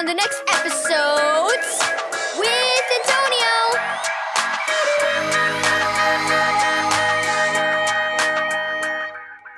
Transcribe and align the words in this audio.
on 0.00 0.06
the 0.06 0.14
next 0.14 0.42
episodes 0.48 1.78
with 2.38 2.84
Antonio. 3.00 3.52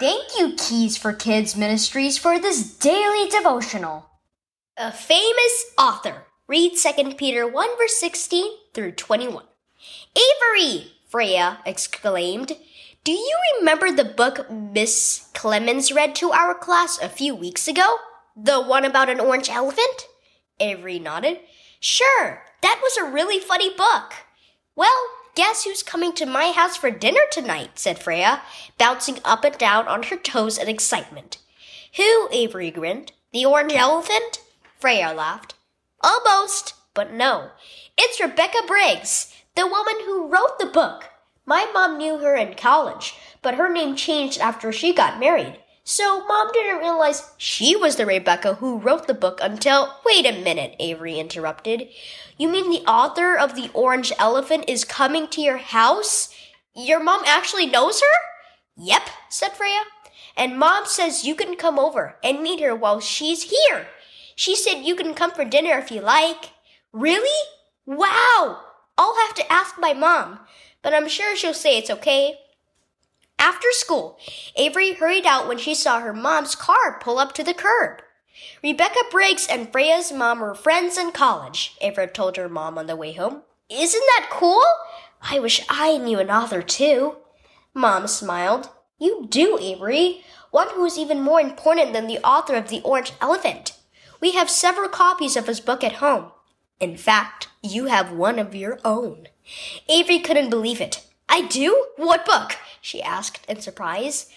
Thank 0.01 0.37
you, 0.37 0.55
Keys 0.59 0.97
for 0.97 1.13
Kids 1.13 1.55
Ministries, 1.55 2.19
for 2.19 2.41
this 2.41 2.77
daily 2.77 3.29
devotional. 3.29 4.11
A 4.77 4.91
famous 4.91 5.65
author. 5.79 6.25
Read 6.49 6.73
2 6.77 7.15
Peter 7.15 7.47
1 7.47 7.79
verse 7.79 7.97
16 7.99 8.51
through 8.75 8.93
21. 8.93 9.45
Avery! 10.17 10.91
Freya 11.09 11.59
exclaimed. 11.65 12.57
Do 13.05 13.13
you 13.13 13.39
remember 13.61 13.93
the 13.93 14.05
book 14.05 14.51
Miss 14.51 15.31
Clemens 15.35 15.93
read 15.93 16.17
to 16.17 16.33
our 16.33 16.53
class 16.53 16.99
a 17.01 17.09
few 17.09 17.33
weeks 17.33 17.69
ago? 17.69 17.99
The 18.35 18.61
one 18.61 18.85
about 18.85 19.09
an 19.09 19.21
orange 19.21 19.49
elephant? 19.49 20.09
Avery 20.61 20.99
nodded. 20.99 21.41
Sure, 21.81 22.45
that 22.63 22.81
was 22.83 22.97
a 22.97 23.11
really 23.11 23.41
funny 23.41 23.75
book. 23.75 24.15
Well, 24.77 25.09
guess 25.35 25.65
who's 25.65 25.83
coming 25.83 26.13
to 26.15 26.27
my 26.27 26.53
house 26.53 26.77
for 26.77 26.91
dinner 26.91 27.23
tonight? 27.31 27.79
said 27.79 27.99
Freya, 27.99 28.43
bouncing 28.79 29.19
up 29.25 29.45
and 29.45 29.57
down 29.59 29.89
on 29.89 30.05
her 30.05 30.17
toes 30.17 30.59
in 30.59 30.69
excitement. 30.69 31.39
Who? 31.97 32.29
Avery 32.31 32.71
grinned. 32.71 33.13
The 33.33 33.45
orange 33.45 33.73
elephant? 33.75 34.41
Freya 34.79 35.13
laughed. 35.13 35.55
Almost, 36.03 36.75
but 36.95 37.13
no. 37.13 37.51
It's 37.99 38.21
Rebecca 38.21 38.63
Briggs, 38.67 39.35
the 39.57 39.67
woman 39.67 39.97
who 40.05 40.29
wrote 40.29 40.59
the 40.59 40.67
book. 40.67 41.05
My 41.45 41.69
mom 41.75 41.99
knew 41.99 42.19
her 42.19 42.35
in 42.35 42.55
college, 42.55 43.15
but 43.43 43.55
her 43.55 43.69
name 43.73 43.97
changed 43.97 44.41
after 44.41 44.73
she 44.73 44.95
got 44.95 45.21
married. 45.21 45.59
So 45.85 46.25
mom 46.27 46.51
didn't 46.53 46.79
realize 46.79 47.33
she 47.39 47.75
was 47.75 47.97
the 47.97 48.07
Rebecca 48.07 48.55
who 48.55 48.79
wrote 48.79 49.07
the 49.09 49.15
book 49.15 49.41
until. 49.43 49.97
Wait 50.07 50.27
a 50.27 50.33
minute, 50.33 50.77
Avery 50.79 51.19
interrupted. 51.19 51.89
You 52.39 52.49
mean 52.49 52.71
the 52.71 52.89
author 52.89 53.37
of 53.37 53.55
The 53.55 53.71
Orange 53.75 54.13
Elephant 54.19 54.65
is 54.69 54.85
coming 54.85 55.27
to 55.29 55.41
your 55.41 55.57
house? 55.57 56.33
Your 56.75 57.03
mom 57.03 57.23
actually 57.27 57.67
knows 57.67 58.01
her? 58.01 58.19
Yep, 58.77 59.03
said 59.29 59.53
Freya. 59.53 59.83
And 60.37 60.59
mom 60.59 60.87
says 60.87 61.25
you 61.25 61.35
can 61.35 61.57
come 61.57 61.79
over 61.79 62.17
and 62.23 62.43
meet 62.43 62.61
her 62.61 62.75
while 62.75 63.01
she's 63.01 63.51
here. 63.51 63.89
She 64.37 64.57
said 64.57 64.83
you 64.83 64.95
can 64.95 65.15
come 65.15 65.33
for 65.33 65.45
dinner 65.45 65.79
if 65.79 65.91
you 65.91 66.01
like. 66.01 66.51
Really? 66.93 67.49
Wow! 67.87 68.61
I'll 68.97 69.17
have 69.27 69.35
to 69.35 69.53
ask 69.53 69.79
my 69.79 69.93
mom, 69.93 70.41
but 70.83 70.95
I'm 70.95 71.09
sure 71.09 71.37
she'll 71.37 71.55
say 71.55 71.77
it's 71.77 71.91
okay. 71.91 72.37
After 73.43 73.73
school, 73.73 74.21
Avery 74.55 74.93
hurried 74.93 75.27
out 75.27 75.49
when 75.49 75.59
she 75.59 75.75
saw 75.75 75.99
her 75.99 76.13
mom's 76.13 76.55
car 76.55 77.01
pull 77.01 77.19
up 77.19 77.33
to 77.33 77.43
the 77.43 77.53
curb. 77.53 78.01
Rebecca 78.63 79.01
Briggs 79.11 79.49
and 79.51 79.73
Freya's 79.73 80.13
mom 80.13 80.39
were 80.39 80.55
friends 80.55 80.97
in 80.97 81.11
college, 81.11 81.77
Avery 81.81 82.07
told 82.07 82.37
her 82.37 82.49
mom 82.49 82.79
on 82.79 82.87
the 82.87 82.95
way 82.95 83.15
home. 83.15 83.43
Isn't 83.69 84.05
that 84.17 84.29
cool? 84.31 84.63
I 85.21 85.41
wish 85.41 85.67
I 85.69 85.99
knew 85.99 86.21
an 86.21 86.31
author 86.31 86.63
too. 86.63 87.17
Mom 87.75 88.07
smiled. 88.07 88.69
You 89.01 89.27
do, 89.29 89.59
Avery. 89.61 90.23
One 90.53 90.69
who 90.75 90.85
is 90.85 90.97
even 90.97 91.21
more 91.21 91.41
important 91.41 91.93
than 91.93 92.07
the 92.07 92.21
author 92.21 92.55
of 92.55 92.69
The 92.69 92.81
Orange 92.83 93.13
Elephant. 93.21 93.73
We 94.21 94.35
have 94.35 94.51
several 94.51 94.89
copies 94.89 95.37
of 95.37 95.49
his 95.49 95.59
book 95.59 95.83
at 95.83 95.95
home. 95.95 96.31
In 96.79 96.97
fact, 96.97 97.49
you 97.61 97.87
have 97.87 98.13
one 98.13 98.39
of 98.39 98.55
your 98.55 98.79
own. 98.85 99.27
Avery 99.89 100.21
couldn't 100.21 100.51
believe 100.51 100.81
it. 100.81 101.05
I 101.33 101.41
do? 101.41 101.87
What 101.97 102.27
book? 102.27 102.59
she 102.83 103.03
asked 103.03 103.47
in 103.49 103.63
surprise. 103.63 104.29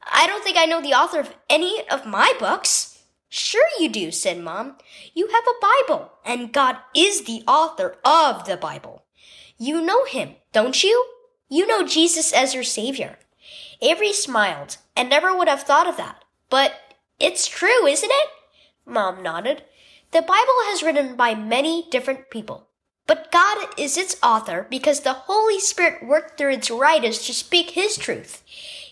I 0.00 0.28
don't 0.28 0.44
think 0.44 0.56
I 0.56 0.66
know 0.66 0.80
the 0.80 0.94
author 0.94 1.18
of 1.18 1.34
any 1.50 1.82
of 1.88 2.06
my 2.06 2.32
books. 2.38 3.02
Sure 3.28 3.66
you 3.80 3.88
do, 3.88 4.12
said 4.12 4.38
Mom. 4.38 4.76
You 5.14 5.26
have 5.26 5.42
a 5.48 5.66
Bible, 5.88 6.12
and 6.24 6.52
God 6.52 6.76
is 6.94 7.22
the 7.22 7.42
author 7.48 7.96
of 8.04 8.44
the 8.44 8.56
Bible. 8.56 9.02
You 9.58 9.82
know 9.82 10.04
him, 10.04 10.36
don't 10.52 10.84
you? 10.84 11.04
You 11.48 11.66
know 11.66 11.84
Jesus 11.84 12.32
as 12.32 12.54
your 12.54 12.62
Savior. 12.62 13.18
Avery 13.80 14.12
smiled 14.12 14.76
and 14.94 15.10
never 15.10 15.36
would 15.36 15.48
have 15.48 15.64
thought 15.64 15.88
of 15.88 15.96
that. 15.96 16.24
But 16.50 16.74
it's 17.18 17.48
true, 17.48 17.84
isn't 17.84 18.12
it? 18.12 18.28
Mom 18.86 19.24
nodded. 19.24 19.64
The 20.12 20.22
Bible 20.22 20.60
has 20.70 20.84
written 20.84 21.16
by 21.16 21.34
many 21.34 21.88
different 21.90 22.30
people. 22.30 22.68
But 23.06 23.30
God 23.30 23.68
is 23.76 23.98
its 23.98 24.16
author 24.22 24.66
because 24.70 25.00
the 25.00 25.12
Holy 25.12 25.60
Spirit 25.60 26.06
worked 26.06 26.38
through 26.38 26.52
its 26.52 26.70
writers 26.70 27.24
to 27.26 27.34
speak 27.34 27.70
His 27.70 27.96
truth. 27.96 28.42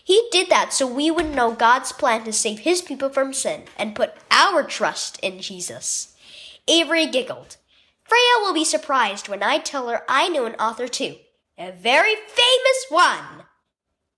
He 0.03 0.27
did 0.31 0.49
that 0.49 0.73
so 0.73 0.85
we 0.85 1.09
would 1.09 1.33
know 1.33 1.53
God's 1.53 1.91
plan 1.91 2.23
to 2.25 2.33
save 2.33 2.59
His 2.59 2.81
people 2.81 3.09
from 3.09 3.33
sin 3.33 3.63
and 3.77 3.95
put 3.95 4.13
our 4.29 4.63
trust 4.63 5.19
in 5.21 5.39
Jesus. 5.39 6.15
Avery 6.67 7.07
giggled. 7.07 7.57
Freya 8.03 8.41
will 8.41 8.53
be 8.53 8.65
surprised 8.65 9.27
when 9.27 9.41
I 9.41 9.57
tell 9.57 9.87
her 9.89 10.03
I 10.07 10.29
know 10.29 10.45
an 10.45 10.55
author 10.55 10.87
too. 10.87 11.15
A 11.57 11.71
very 11.71 12.15
famous 12.15 12.85
one. 12.89 13.45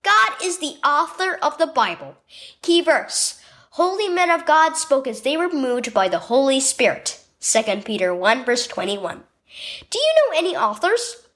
God 0.02 0.32
is 0.42 0.58
the 0.58 0.76
author 0.84 1.38
of 1.40 1.58
the 1.58 1.66
Bible. 1.66 2.16
Key 2.62 2.82
verse. 2.82 3.40
Holy 3.70 4.08
men 4.08 4.30
of 4.30 4.46
God 4.46 4.76
spoke 4.76 5.06
as 5.06 5.22
they 5.22 5.36
were 5.36 5.48
moved 5.48 5.94
by 5.94 6.08
the 6.08 6.18
Holy 6.18 6.60
Spirit. 6.60 7.22
2 7.40 7.82
Peter 7.84 8.14
1 8.14 8.44
verse 8.44 8.66
21. 8.66 9.24
Do 9.90 9.98
you 9.98 10.14
know 10.16 10.38
any 10.38 10.56
authors? 10.56 11.26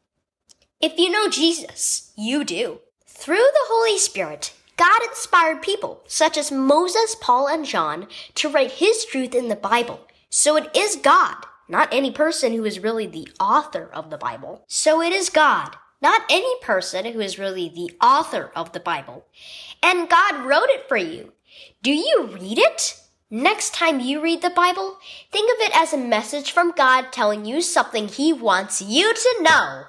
If 0.81 0.99
you 0.99 1.11
know 1.11 1.29
Jesus, 1.29 2.13
you 2.17 2.45
do. 2.45 2.81
Through 3.07 3.37
the 3.37 3.67
Holy 3.69 3.99
Spirit, 3.99 4.55
God 4.77 5.03
inspired 5.07 5.61
people, 5.61 6.03
such 6.07 6.39
as 6.39 6.51
Moses, 6.51 7.15
Paul, 7.21 7.49
and 7.49 7.67
John, 7.67 8.09
to 8.37 8.49
write 8.49 8.73
his 8.73 9.05
truth 9.05 9.35
in 9.35 9.49
the 9.49 9.57
Bible. 9.57 10.01
So 10.31 10.57
it 10.57 10.75
is 10.75 10.97
God, 10.97 11.37
not 11.69 11.93
any 11.93 12.11
person 12.11 12.55
who 12.55 12.65
is 12.65 12.79
really 12.79 13.07
the 13.07 13.29
author 13.39 13.91
of 13.93 14.09
the 14.09 14.17
Bible. 14.17 14.65
So 14.69 15.03
it 15.03 15.13
is 15.13 15.29
God, 15.29 15.77
not 16.01 16.23
any 16.31 16.59
person 16.63 17.05
who 17.05 17.21
is 17.21 17.39
really 17.39 17.69
the 17.69 17.93
author 18.03 18.51
of 18.57 18.73
the 18.73 18.81
Bible. 18.81 19.27
And 19.83 20.09
God 20.09 20.47
wrote 20.47 20.71
it 20.71 20.89
for 20.89 20.97
you. 20.97 21.35
Do 21.83 21.93
you 21.93 22.31
read 22.33 22.59
it? 22.59 22.99
Next 23.33 23.75
time 23.75 24.01
you 24.01 24.21
read 24.21 24.43
the 24.43 24.51
Bible, 24.51 24.99
think 25.31 25.49
of 25.53 25.61
it 25.61 25.71
as 25.73 25.93
a 25.93 25.97
message 25.97 26.51
from 26.51 26.73
God 26.73 27.13
telling 27.13 27.45
you 27.45 27.63
something 27.63 28.09
He 28.09 28.33
wants 28.33 28.83
you 28.83 29.15
to 29.15 29.37
know. 29.41 29.85